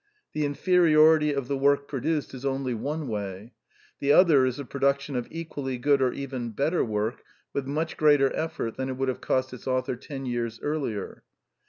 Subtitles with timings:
[0.33, 3.53] The inferiority of the work produced is only one way.
[3.99, 7.21] .The other is the production of equally good or even better work
[7.53, 11.21] with much greater effort than it would have cost its author ten years earlier.